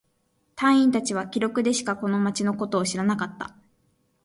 [0.55, 3.55] 隊員達は記録でしかこの町のことを知らなかった。